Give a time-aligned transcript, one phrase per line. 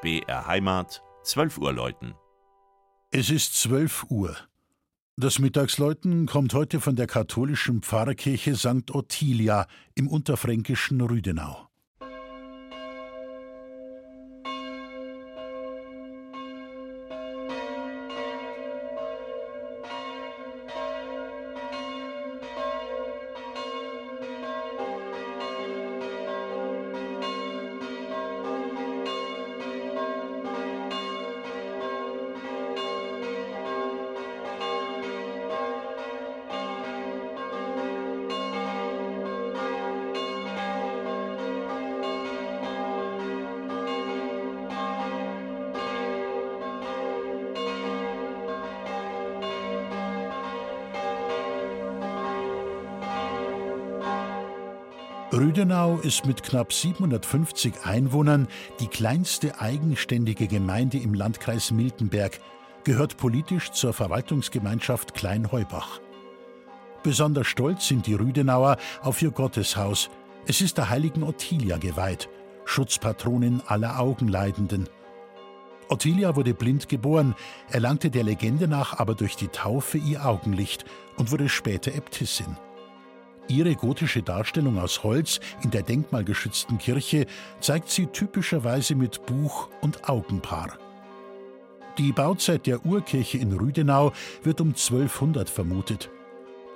[0.00, 2.14] BR Heimat, 12 Uhr läuten.
[3.10, 4.36] Es ist 12 Uhr.
[5.16, 8.94] Das Mittagsläuten kommt heute von der katholischen Pfarrkirche St.
[8.94, 9.66] Ottilia
[9.96, 11.67] im unterfränkischen Rüdenau.
[55.30, 58.48] Rüdenau ist mit knapp 750 Einwohnern
[58.80, 62.40] die kleinste eigenständige Gemeinde im Landkreis Miltenberg,
[62.82, 66.00] gehört politisch zur Verwaltungsgemeinschaft Kleinheubach.
[67.02, 70.08] Besonders stolz sind die Rüdenauer auf ihr Gotteshaus.
[70.46, 72.30] Es ist der heiligen Ottilia geweiht,
[72.64, 74.88] Schutzpatronin aller Augenleidenden.
[75.90, 77.34] Ottilia wurde blind geboren,
[77.68, 80.86] erlangte der Legende nach aber durch die Taufe ihr Augenlicht
[81.18, 82.56] und wurde später Äbtissin.
[83.48, 87.26] Ihre gotische Darstellung aus Holz in der denkmalgeschützten Kirche
[87.60, 90.78] zeigt sie typischerweise mit Buch und Augenpaar.
[91.96, 96.10] Die Bauzeit der Urkirche in Rüdenau wird um 1200 vermutet.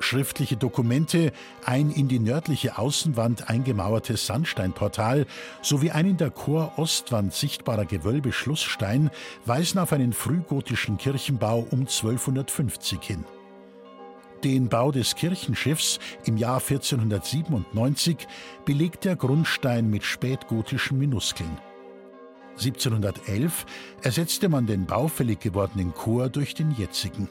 [0.00, 1.30] Schriftliche Dokumente,
[1.64, 5.26] ein in die nördliche Außenwand eingemauertes Sandsteinportal
[5.60, 9.10] sowie ein in der Chorostwand sichtbarer Gewölbeschlussstein
[9.46, 13.24] weisen auf einen frühgotischen Kirchenbau um 1250 hin.
[14.44, 18.26] Den Bau des Kirchenschiffs im Jahr 1497
[18.64, 21.58] belegt der Grundstein mit spätgotischen Minuskeln.
[22.58, 23.66] 1711
[24.02, 27.28] ersetzte man den baufällig gewordenen Chor durch den jetzigen.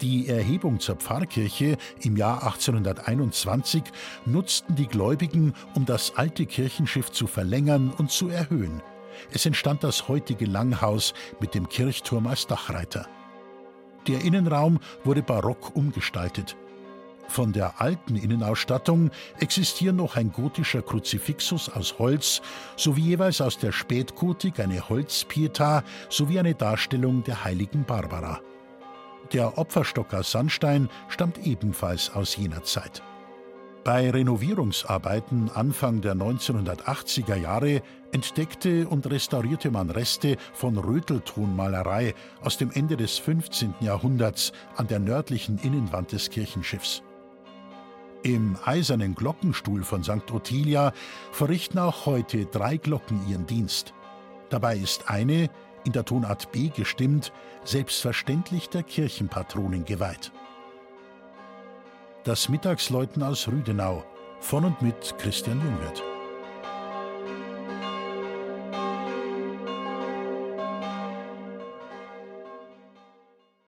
[0.00, 3.82] Die Erhebung zur Pfarrkirche im Jahr 1821
[4.24, 8.82] nutzten die Gläubigen, um das alte Kirchenschiff zu verlängern und zu erhöhen.
[9.32, 13.06] Es entstand das heutige Langhaus mit dem Kirchturm als Dachreiter.
[14.06, 16.56] Der Innenraum wurde barock umgestaltet.
[17.28, 22.40] Von der alten Innenausstattung existieren noch ein gotischer Kruzifixus aus Holz
[22.76, 28.40] sowie jeweils aus der Spätgotik eine Holzpieta sowie eine Darstellung der heiligen Barbara.
[29.32, 33.02] Der Opferstock aus Sandstein stammt ebenfalls aus jener Zeit.
[33.86, 42.72] Bei Renovierungsarbeiten Anfang der 1980er Jahre entdeckte und restaurierte man Reste von Röteltonmalerei aus dem
[42.72, 43.74] Ende des 15.
[43.78, 47.04] Jahrhunderts an der nördlichen Innenwand des Kirchenschiffs.
[48.24, 50.32] Im eisernen Glockenstuhl von St.
[50.32, 50.92] Ottilia
[51.30, 53.94] verrichten auch heute drei Glocken ihren Dienst.
[54.50, 55.48] Dabei ist eine,
[55.84, 57.32] in der Tonart B gestimmt,
[57.62, 60.32] selbstverständlich der Kirchenpatronin geweiht.
[62.26, 64.02] Das Mittagsläuten aus Rüdenau
[64.40, 66.15] von und mit Christian Jungwirth.